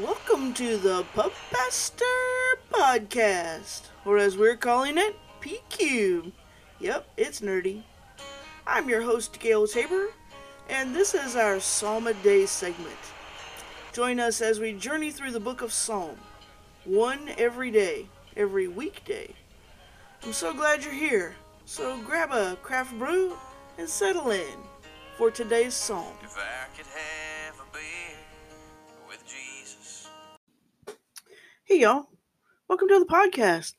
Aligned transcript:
Welcome 0.00 0.54
to 0.54 0.78
the 0.78 1.04
Pup 1.14 1.34
Podcast, 2.72 3.82
or 4.06 4.16
as 4.16 4.38
we're 4.38 4.56
calling 4.56 4.96
it, 4.96 5.14
PQ. 5.42 6.32
Yep, 6.80 7.06
it's 7.18 7.42
nerdy. 7.42 7.82
I'm 8.66 8.88
your 8.88 9.02
host, 9.02 9.38
Gail 9.38 9.66
Tabor, 9.66 10.06
and 10.70 10.94
this 10.94 11.12
is 11.12 11.36
our 11.36 11.60
Psalm 11.60 12.06
a 12.06 12.14
Day 12.14 12.46
segment. 12.46 12.96
Join 13.92 14.18
us 14.18 14.40
as 14.40 14.58
we 14.58 14.72
journey 14.72 15.10
through 15.10 15.32
the 15.32 15.40
book 15.40 15.60
of 15.60 15.74
Psalm, 15.74 16.16
one 16.86 17.28
every 17.36 17.70
day, 17.70 18.06
every 18.34 18.68
weekday. 18.68 19.34
I'm 20.22 20.32
so 20.32 20.54
glad 20.54 20.84
you're 20.84 20.94
here, 20.94 21.34
so 21.66 21.98
grab 21.98 22.32
a 22.32 22.56
craft 22.62 22.98
brew 22.98 23.36
and 23.76 23.86
settle 23.86 24.30
in 24.30 24.56
for 25.18 25.30
today's 25.30 25.74
psalm. 25.74 26.14
Hey 31.72 31.80
y'all, 31.80 32.10
welcome 32.68 32.86
to 32.88 32.98
the 32.98 33.06
podcast. 33.06 33.72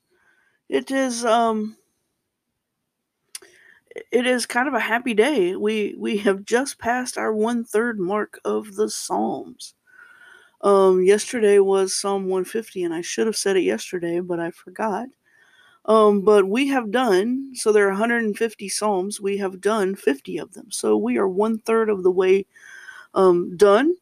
It 0.67 0.89
is 0.89 1.23
um 1.23 1.77
it 4.11 4.25
is 4.25 4.47
kind 4.47 4.67
of 4.67 4.73
a 4.73 4.79
happy 4.79 5.13
day. 5.13 5.55
We 5.55 5.93
we 5.99 6.17
have 6.17 6.43
just 6.43 6.79
passed 6.79 7.19
our 7.19 7.31
one 7.31 7.63
third 7.63 7.99
mark 7.99 8.39
of 8.45 8.73
the 8.77 8.89
Psalms. 8.89 9.75
Um 10.61 11.03
yesterday 11.03 11.59
was 11.59 11.93
Psalm 11.93 12.23
150 12.23 12.83
and 12.83 12.95
I 12.95 13.01
should 13.01 13.27
have 13.27 13.37
said 13.37 13.57
it 13.57 13.61
yesterday, 13.61 14.21
but 14.21 14.39
I 14.39 14.49
forgot. 14.49 15.09
Um, 15.85 16.21
but 16.21 16.47
we 16.47 16.69
have 16.69 16.89
done 16.89 17.51
so 17.53 17.71
there 17.71 17.85
are 17.85 17.91
150 17.91 18.69
psalms. 18.69 19.21
We 19.21 19.37
have 19.37 19.61
done 19.61 19.93
50 19.93 20.39
of 20.39 20.51
them, 20.53 20.71
so 20.71 20.97
we 20.97 21.19
are 21.19 21.29
one 21.29 21.59
third 21.59 21.91
of 21.91 22.01
the 22.01 22.11
way 22.11 22.47
um, 23.13 23.55
done. 23.55 23.93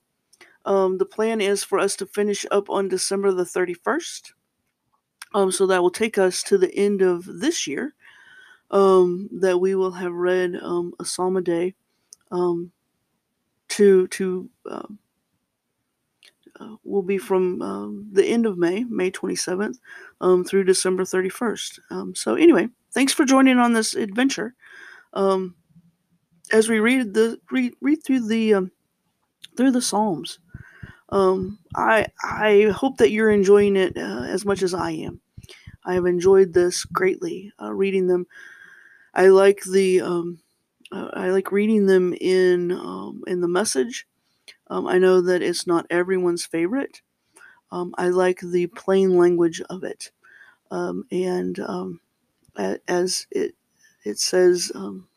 Um, 0.65 0.97
the 0.97 1.05
plan 1.05 1.41
is 1.41 1.63
for 1.63 1.79
us 1.79 1.95
to 1.97 2.05
finish 2.05 2.45
up 2.51 2.69
on 2.69 2.87
December 2.87 3.31
the 3.31 3.43
31st. 3.43 4.31
Um, 5.33 5.51
so 5.51 5.65
that 5.67 5.81
will 5.81 5.91
take 5.91 6.17
us 6.17 6.43
to 6.43 6.57
the 6.57 6.73
end 6.75 7.01
of 7.01 7.25
this 7.25 7.65
year. 7.67 7.93
Um, 8.69 9.29
that 9.33 9.59
we 9.59 9.75
will 9.75 9.91
have 9.91 10.13
read 10.13 10.55
um, 10.61 10.93
a 10.99 11.05
psalm 11.05 11.35
a 11.37 11.41
day. 11.41 11.75
Um, 12.31 12.71
to 13.71 14.07
to 14.07 14.49
uh, 14.69 14.87
uh, 16.59 16.75
will 16.83 17.01
be 17.01 17.17
from 17.17 17.61
um, 17.61 18.07
the 18.11 18.25
end 18.25 18.45
of 18.45 18.57
May, 18.57 18.83
May 18.83 19.09
27th, 19.09 19.77
um, 20.19 20.43
through 20.43 20.65
December 20.65 21.03
31st. 21.03 21.79
Um, 21.89 22.15
so 22.15 22.35
anyway, 22.35 22.67
thanks 22.93 23.13
for 23.13 23.25
joining 23.25 23.57
on 23.57 23.73
this 23.73 23.95
adventure. 23.95 24.53
Um, 25.13 25.55
as 26.51 26.69
we 26.69 26.79
read 26.79 27.13
the 27.13 27.39
read, 27.49 27.73
read 27.81 28.03
through 28.03 28.27
the 28.27 28.53
um, 28.53 28.71
through 29.55 29.71
the 29.71 29.81
Psalms, 29.81 30.39
um, 31.11 31.59
I 31.75 32.07
I 32.23 32.71
hope 32.75 32.97
that 32.97 33.11
you're 33.11 33.31
enjoying 33.31 33.75
it 33.75 33.97
uh, 33.97 34.23
as 34.23 34.45
much 34.45 34.61
as 34.61 34.73
I 34.73 34.91
am. 34.91 35.21
I 35.85 35.95
have 35.95 36.05
enjoyed 36.05 36.53
this 36.53 36.85
greatly, 36.85 37.53
uh, 37.61 37.73
reading 37.73 38.07
them. 38.07 38.27
I 39.13 39.27
like 39.27 39.63
the 39.63 40.01
um, 40.01 40.39
uh, 40.91 41.09
I 41.13 41.31
like 41.31 41.51
reading 41.51 41.87
them 41.87 42.13
in 42.13 42.71
um, 42.71 43.23
in 43.27 43.41
the 43.41 43.47
message. 43.47 44.07
Um, 44.69 44.87
I 44.87 44.99
know 44.99 45.21
that 45.21 45.41
it's 45.43 45.67
not 45.67 45.87
everyone's 45.89 46.45
favorite. 46.45 47.01
Um, 47.71 47.95
I 47.97 48.09
like 48.09 48.41
the 48.41 48.67
plain 48.67 49.17
language 49.17 49.61
of 49.69 49.83
it, 49.83 50.11
um, 50.71 51.05
and 51.11 51.59
as 52.87 53.27
it 53.31 53.55
it 54.03 54.17
says 54.19 54.71
um, 54.75 55.07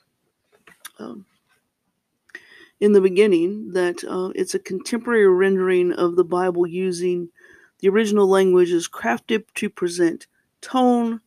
in 2.85 2.93
the 2.93 3.01
beginning 3.01 3.73
that 3.73 4.05
uh, 4.05 4.29
it's 4.35 4.55
a 4.55 4.59
contemporary 4.59 5.27
rendering 5.27 5.91
of 5.95 6.17
the 6.17 6.25
Bible 6.25 6.67
using 6.67 7.31
the 7.79 7.89
original 7.89 8.29
language 8.29 8.71
is 8.73 8.91
crafted 8.91 9.43
to 9.55 9.71
present 9.71 10.27
tone 10.61 11.19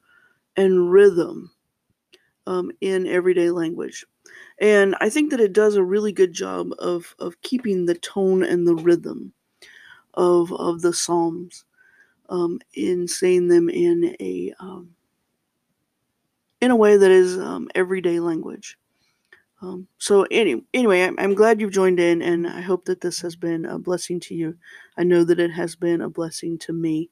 and 0.55 0.91
rhythm 0.91 1.49
um, 2.45 2.71
in 2.79 3.07
everyday 3.07 3.49
language. 3.49 4.05
And 4.61 4.95
I 5.01 5.09
think 5.09 5.31
that 5.31 5.39
it 5.39 5.51
does 5.51 5.73
a 5.73 5.83
really 5.83 6.11
good 6.11 6.31
job 6.31 6.69
of, 6.77 7.15
of 7.17 7.41
keeping 7.41 7.87
the 7.87 7.95
tone 7.95 8.43
and 8.43 8.67
the 8.67 8.75
rhythm 8.75 9.33
of, 10.13 10.53
of 10.53 10.81
the 10.81 10.93
Psalms 10.93 11.65
um, 12.29 12.59
in 12.75 13.07
saying 13.07 13.47
them 13.47 13.67
in 13.67 14.15
a 14.19 14.53
um, 14.59 14.91
in 16.61 16.69
a 16.69 16.75
way 16.75 16.97
that 16.97 17.09
is 17.09 17.35
um, 17.39 17.67
everyday 17.73 18.19
language. 18.19 18.77
Um, 19.61 19.87
so 19.97 20.23
any, 20.29 20.63
anyway, 20.73 21.03
I'm, 21.03 21.15
I'm 21.19 21.33
glad 21.33 21.59
you've 21.59 21.71
joined 21.71 21.99
in, 21.99 22.21
and 22.21 22.47
I 22.47 22.61
hope 22.61 22.85
that 22.85 23.01
this 23.01 23.21
has 23.21 23.35
been 23.35 23.65
a 23.65 23.79
blessing 23.79 24.19
to 24.21 24.35
you. 24.35 24.55
I 24.97 25.03
know 25.03 25.23
that 25.23 25.39
it 25.39 25.51
has 25.51 25.75
been 25.75 26.01
a 26.01 26.09
blessing 26.09 26.59
to 26.59 26.73
me 26.73 27.09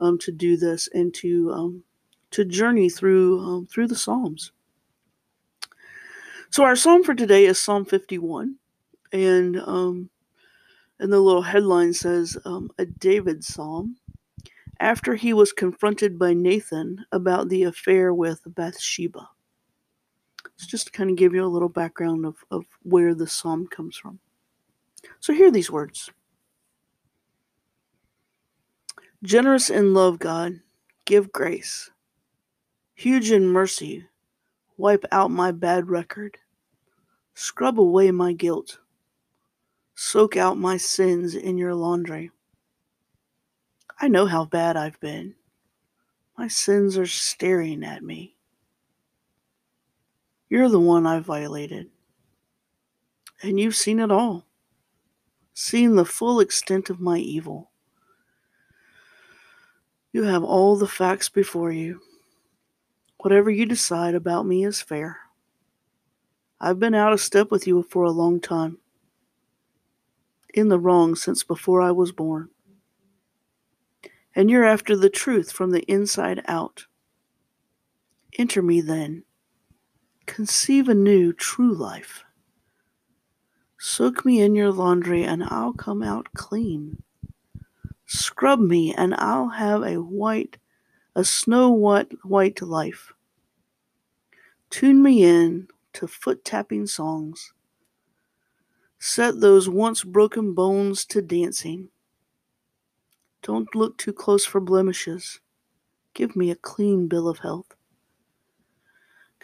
um, 0.00 0.18
to 0.18 0.32
do 0.32 0.56
this 0.56 0.88
and 0.92 1.12
to 1.14 1.52
um, 1.52 1.84
to 2.32 2.44
journey 2.44 2.90
through 2.90 3.40
um, 3.40 3.66
through 3.66 3.88
the 3.88 3.96
Psalms. 3.96 4.52
So 6.50 6.64
our 6.64 6.76
psalm 6.76 7.04
for 7.04 7.14
today 7.14 7.46
is 7.46 7.60
Psalm 7.60 7.84
51, 7.84 8.56
and 9.12 9.60
um, 9.60 10.10
and 10.98 11.12
the 11.12 11.20
little 11.20 11.42
headline 11.42 11.94
says 11.94 12.36
um, 12.44 12.70
a 12.78 12.84
David 12.84 13.44
psalm. 13.44 13.96
After 14.80 15.14
he 15.14 15.34
was 15.34 15.52
confronted 15.52 16.18
by 16.18 16.32
Nathan 16.34 17.04
about 17.12 17.50
the 17.50 17.64
affair 17.64 18.14
with 18.14 18.40
Bathsheba. 18.46 19.28
Just 20.58 20.86
to 20.86 20.92
kind 20.92 21.10
of 21.10 21.16
give 21.16 21.34
you 21.34 21.44
a 21.44 21.46
little 21.46 21.68
background 21.68 22.24
of, 22.24 22.36
of 22.50 22.64
where 22.82 23.14
the 23.14 23.26
psalm 23.26 23.66
comes 23.66 23.96
from. 23.96 24.18
So 25.18 25.32
hear 25.32 25.50
these 25.50 25.70
words. 25.70 26.10
Generous 29.22 29.68
in 29.68 29.92
love, 29.92 30.18
God, 30.18 30.60
give 31.04 31.32
grace. 31.32 31.90
Huge 32.94 33.30
in 33.30 33.46
mercy, 33.46 34.06
wipe 34.76 35.04
out 35.12 35.30
my 35.30 35.52
bad 35.52 35.90
record. 35.90 36.38
Scrub 37.34 37.78
away 37.78 38.10
my 38.10 38.32
guilt. 38.32 38.78
Soak 39.94 40.36
out 40.36 40.56
my 40.56 40.76
sins 40.76 41.34
in 41.34 41.58
your 41.58 41.74
laundry. 41.74 42.30
I 44.00 44.08
know 44.08 44.24
how 44.26 44.46
bad 44.46 44.76
I've 44.76 44.98
been. 45.00 45.34
My 46.38 46.48
sins 46.48 46.96
are 46.96 47.06
staring 47.06 47.84
at 47.84 48.02
me. 48.02 48.36
You're 50.50 50.68
the 50.68 50.80
one 50.80 51.06
I 51.06 51.20
violated. 51.20 51.90
And 53.40 53.58
you've 53.58 53.76
seen 53.76 54.00
it 54.00 54.10
all, 54.10 54.46
seen 55.54 55.94
the 55.94 56.04
full 56.04 56.40
extent 56.40 56.90
of 56.90 57.00
my 57.00 57.18
evil. 57.18 57.70
You 60.12 60.24
have 60.24 60.42
all 60.42 60.76
the 60.76 60.88
facts 60.88 61.28
before 61.28 61.70
you. 61.70 62.00
Whatever 63.18 63.48
you 63.48 63.64
decide 63.64 64.16
about 64.16 64.44
me 64.44 64.64
is 64.64 64.82
fair. 64.82 65.18
I've 66.60 66.80
been 66.80 66.94
out 66.94 67.12
of 67.12 67.20
step 67.20 67.52
with 67.52 67.66
you 67.66 67.84
for 67.84 68.02
a 68.02 68.10
long 68.10 68.40
time, 68.40 68.78
in 70.52 70.68
the 70.68 70.80
wrong 70.80 71.14
since 71.14 71.44
before 71.44 71.80
I 71.80 71.92
was 71.92 72.10
born. 72.10 72.50
And 74.34 74.50
you're 74.50 74.64
after 74.64 74.96
the 74.96 75.10
truth 75.10 75.52
from 75.52 75.70
the 75.70 75.82
inside 75.82 76.42
out. 76.48 76.86
Enter 78.36 78.62
me 78.62 78.80
then. 78.80 79.22
Conceive 80.30 80.88
a 80.88 80.94
new, 80.94 81.32
true 81.32 81.74
life. 81.74 82.22
Soak 83.80 84.24
me 84.24 84.40
in 84.40 84.54
your 84.54 84.70
laundry, 84.70 85.24
and 85.24 85.42
I'll 85.42 85.72
come 85.72 86.04
out 86.04 86.28
clean. 86.34 87.02
Scrub 88.06 88.60
me, 88.60 88.94
and 88.94 89.12
I'll 89.16 89.48
have 89.48 89.82
a 89.82 89.96
white, 89.96 90.56
a 91.16 91.24
snow 91.24 91.70
white, 91.70 92.12
white 92.22 92.62
life. 92.62 93.12
Tune 94.70 95.02
me 95.02 95.24
in 95.24 95.66
to 95.94 96.06
foot 96.06 96.44
tapping 96.44 96.86
songs. 96.86 97.52
Set 99.00 99.40
those 99.40 99.68
once 99.68 100.04
broken 100.04 100.54
bones 100.54 101.04
to 101.06 101.20
dancing. 101.20 101.88
Don't 103.42 103.74
look 103.74 103.98
too 103.98 104.12
close 104.12 104.46
for 104.46 104.60
blemishes. 104.60 105.40
Give 106.14 106.36
me 106.36 106.52
a 106.52 106.54
clean 106.54 107.08
bill 107.08 107.28
of 107.28 107.40
health. 107.40 107.74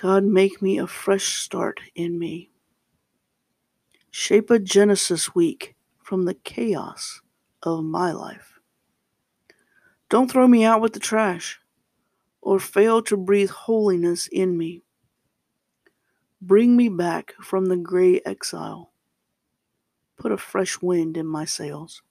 God, 0.01 0.25
make 0.25 0.61
me 0.61 0.79
a 0.79 0.87
fresh 0.87 1.25
start 1.39 1.81
in 1.95 2.19
me. 2.19 2.51
Shape 4.11 4.51
a 4.51 4.59
Genesis 4.59 5.35
week 5.35 5.75
from 6.03 6.27
the 6.27 6.35
chaos 6.35 7.23
of 7.63 7.83
my 7.83 8.13
life. 8.13 8.61
Don't 10.11 10.31
throw 10.31 10.47
me 10.47 10.65
out 10.65 10.83
with 10.83 10.93
the 10.93 11.01
trash 11.01 11.59
or 12.43 12.61
fail 12.61 13.01
to 13.03 13.17
breathe 13.17 13.51
holiness 13.51 14.27
in 14.27 14.59
me. 14.59 14.83
Bring 16.43 16.77
me 16.77 16.91
back 16.91 17.33
from 17.43 17.67
the 17.67 17.77
gray 17.79 18.21
exile. 18.27 18.93
Put 20.19 20.31
a 20.31 20.37
fresh 20.37 20.81
wind 20.83 21.17
in 21.17 21.27
my 21.27 21.47
sails. 21.47 22.03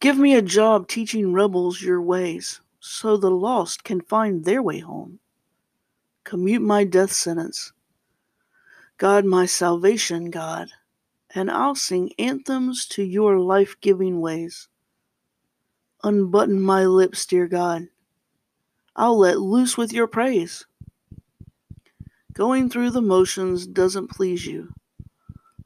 Give 0.00 0.16
me 0.16 0.34
a 0.34 0.40
job 0.40 0.88
teaching 0.88 1.34
rebels 1.34 1.82
your 1.82 2.00
ways, 2.00 2.62
so 2.80 3.18
the 3.18 3.30
lost 3.30 3.84
can 3.84 4.00
find 4.00 4.44
their 4.44 4.62
way 4.62 4.78
home. 4.78 5.18
Commute 6.24 6.62
my 6.62 6.84
death 6.84 7.12
sentence. 7.12 7.72
God, 8.96 9.26
my 9.26 9.44
salvation, 9.44 10.30
God, 10.30 10.68
and 11.34 11.50
I'll 11.50 11.74
sing 11.74 12.12
anthems 12.18 12.86
to 12.88 13.02
your 13.02 13.38
life 13.38 13.76
giving 13.82 14.20
ways. 14.22 14.68
Unbutton 16.02 16.62
my 16.62 16.86
lips, 16.86 17.26
dear 17.26 17.46
God. 17.46 17.88
I'll 18.96 19.18
let 19.18 19.38
loose 19.38 19.76
with 19.76 19.92
your 19.92 20.06
praise. 20.06 20.66
Going 22.32 22.70
through 22.70 22.92
the 22.92 23.02
motions 23.02 23.66
doesn't 23.66 24.08
please 24.08 24.46
you. 24.46 24.72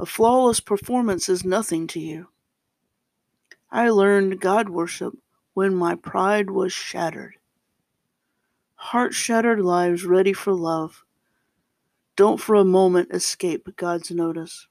A 0.00 0.06
flawless 0.06 0.58
performance 0.58 1.28
is 1.28 1.44
nothing 1.44 1.86
to 1.88 2.00
you. 2.00 2.26
I 3.74 3.88
learned 3.88 4.40
God 4.40 4.68
worship 4.68 5.14
when 5.54 5.74
my 5.74 5.96
pride 5.96 6.48
was 6.48 6.72
shattered. 6.72 7.34
Heart 8.76 9.14
shattered 9.14 9.60
lives 9.60 10.04
ready 10.04 10.32
for 10.32 10.52
love. 10.52 11.04
Don't 12.14 12.40
for 12.40 12.54
a 12.54 12.64
moment 12.64 13.08
escape 13.12 13.68
God's 13.74 14.12
notice. 14.12 14.68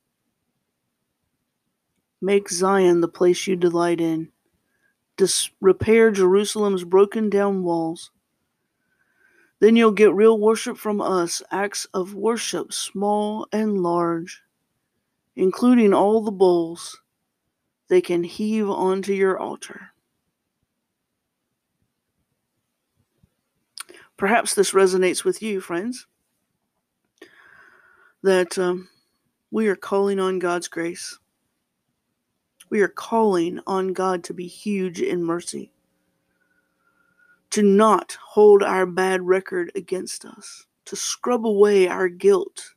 Make 2.21 2.49
Zion 2.49 3.01
the 3.01 3.09
place 3.09 3.45
you 3.45 3.57
delight 3.57 3.99
in. 3.99 4.29
Dis- 5.17 5.49
repair 5.59 6.09
Jerusalem's 6.09 6.85
broken 6.85 7.29
down 7.29 7.61
walls. 7.63 8.09
Then 9.59 9.75
you'll 9.75 9.91
get 9.91 10.13
real 10.13 10.39
worship 10.39 10.77
from 10.77 11.01
us, 11.01 11.41
acts 11.51 11.85
of 11.93 12.15
worship, 12.15 12.71
small 12.71 13.47
and 13.51 13.83
large, 13.83 14.43
including 15.35 15.93
all 15.93 16.21
the 16.21 16.31
bowls 16.31 17.01
they 17.93 18.01
can 18.01 18.23
heave 18.23 18.67
onto 18.67 19.13
your 19.13 19.37
altar. 19.37 19.91
Perhaps 24.17 24.55
this 24.55 24.71
resonates 24.71 25.23
with 25.23 25.43
you, 25.43 25.61
friends, 25.61 26.07
that 28.23 28.57
um, 28.57 28.89
we 29.51 29.67
are 29.67 29.75
calling 29.75 30.19
on 30.19 30.39
God's 30.39 30.67
grace. 30.67 31.19
We 32.71 32.81
are 32.81 32.87
calling 32.87 33.59
on 33.67 33.93
God 33.93 34.23
to 34.23 34.33
be 34.33 34.47
huge 34.47 34.99
in 34.99 35.23
mercy, 35.23 35.71
to 37.51 37.61
not 37.61 38.17
hold 38.19 38.63
our 38.63 38.87
bad 38.87 39.21
record 39.21 39.71
against 39.75 40.25
us, 40.25 40.65
to 40.85 40.95
scrub 40.95 41.45
away 41.45 41.87
our 41.87 42.07
guilt. 42.07 42.73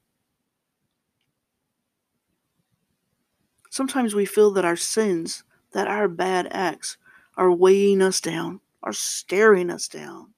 Sometimes 3.77 4.15
we 4.15 4.25
feel 4.25 4.53
that 4.53 4.65
our 4.65 4.75
sins, 4.75 5.45
that 5.73 5.87
our 5.87 6.09
bad 6.09 6.49
acts, 6.51 6.97
are 7.37 7.53
weighing 7.53 8.01
us 8.01 8.23
down, 8.23 8.59
are 8.83 8.95
staring 8.95 9.69
us 9.69 9.87
down, 9.87 10.33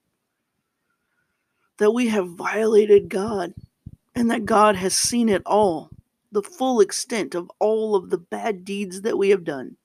that 1.77 1.91
we 1.91 2.09
have 2.09 2.31
violated 2.31 3.07
God, 3.07 3.53
and 4.13 4.29
that 4.29 4.43
God 4.43 4.75
has 4.75 4.93
seen 4.93 5.29
it 5.29 5.41
all 5.45 5.89
the 6.33 6.43
full 6.43 6.81
extent 6.81 7.33
of 7.33 7.49
all 7.59 7.95
of 7.95 8.09
the 8.09 8.17
bad 8.17 8.65
deeds 8.65 9.03
that 9.03 9.17
we 9.17 9.29
have 9.29 9.45
done. 9.45 9.77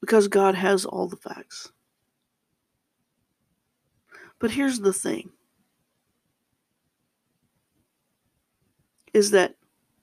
Because 0.00 0.28
God 0.28 0.54
has 0.54 0.84
all 0.84 1.08
the 1.08 1.16
facts. 1.16 1.72
But 4.38 4.52
here's 4.52 4.78
the 4.78 4.92
thing 4.92 5.30
is 9.12 9.32
that 9.32 9.56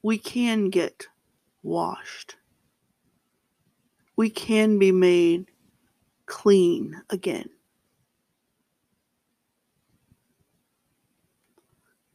we 0.04 0.18
can 0.18 0.70
get 0.70 1.08
washed. 1.64 2.36
We 4.16 4.30
can 4.30 4.80
be 4.80 4.92
made 4.92 5.52
clean 6.26 7.02
again. 7.10 7.50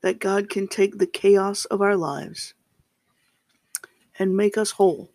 that 0.07 0.21
God 0.21 0.49
can 0.49 0.69
take 0.69 0.99
the 0.99 1.07
chaos 1.09 1.65
of 1.65 1.83
our 1.83 1.97
lives 1.97 2.55
and 4.21 4.37
make 4.37 4.57
us 4.57 4.71
whole 4.71 5.11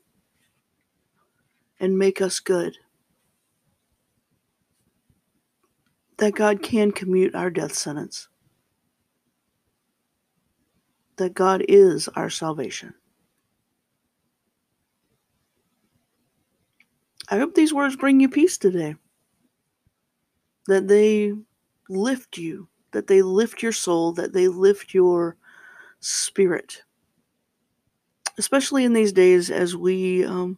and 1.79 1.97
make 1.97 2.21
us 2.21 2.41
good. 2.41 2.77
That 6.17 6.35
God 6.35 6.61
can 6.61 6.91
commute 6.91 7.33
our 7.33 7.49
death 7.49 7.73
sentence. 7.73 8.27
That 11.21 11.35
God 11.35 11.63
is 11.69 12.07
our 12.09 12.31
salvation. 12.31 12.95
I 17.29 17.37
hope 17.37 17.53
these 17.53 17.73
words 17.73 17.95
bring 17.95 18.19
you 18.19 18.27
peace 18.27 18.57
today. 18.57 18.95
That 20.67 20.87
they 20.87 21.33
lift 21.87 22.37
you 22.39 22.67
that 22.91 23.07
they 23.07 23.21
lift 23.21 23.63
your 23.63 23.71
soul, 23.71 24.11
that 24.13 24.33
they 24.33 24.47
lift 24.47 24.93
your 24.93 25.37
spirit. 25.99 26.83
Especially 28.37 28.83
in 28.83 28.93
these 28.93 29.13
days 29.13 29.49
as 29.49 29.75
we 29.75 30.25
um, 30.25 30.57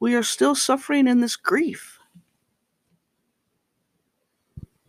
we 0.00 0.14
are 0.14 0.22
still 0.22 0.54
suffering 0.54 1.06
in 1.06 1.20
this 1.20 1.36
grief. 1.36 1.98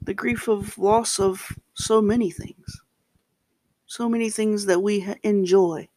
The 0.01 0.13
grief 0.13 0.47
of 0.47 0.77
loss 0.77 1.19
of 1.19 1.57
so 1.73 2.01
many 2.01 2.29
things. 2.29 2.81
So 3.87 4.09
many 4.09 4.29
things 4.29 4.65
that 4.65 4.81
we 4.81 5.13
enjoy. 5.23 5.87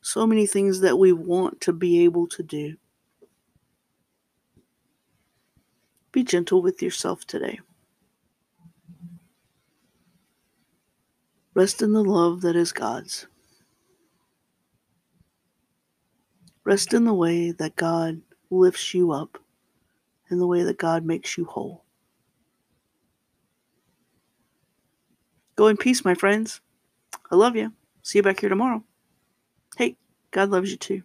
So 0.00 0.26
many 0.26 0.46
things 0.46 0.80
that 0.80 0.98
we 0.98 1.12
want 1.12 1.60
to 1.62 1.72
be 1.72 2.04
able 2.04 2.26
to 2.28 2.42
do. 2.42 2.76
Be 6.12 6.24
gentle 6.24 6.62
with 6.62 6.82
yourself 6.82 7.26
today. 7.26 7.60
Rest 11.54 11.82
in 11.82 11.92
the 11.92 12.04
love 12.04 12.40
that 12.42 12.56
is 12.56 12.72
God's. 12.72 13.26
Rest 16.64 16.94
in 16.94 17.04
the 17.04 17.14
way 17.14 17.50
that 17.52 17.76
God 17.76 18.20
lifts 18.50 18.94
you 18.94 19.12
up, 19.12 19.38
in 20.30 20.38
the 20.38 20.46
way 20.46 20.62
that 20.62 20.78
God 20.78 21.04
makes 21.04 21.36
you 21.36 21.44
whole. 21.44 21.84
Go 25.56 25.66
in 25.66 25.76
peace, 25.76 26.04
my 26.04 26.14
friends. 26.14 26.60
I 27.30 27.36
love 27.36 27.56
you. 27.56 27.72
See 28.02 28.18
you 28.18 28.22
back 28.22 28.40
here 28.40 28.48
tomorrow. 28.48 28.84
Hey, 29.76 29.96
God 30.30 30.50
loves 30.50 30.70
you 30.70 30.76
too. 30.78 31.02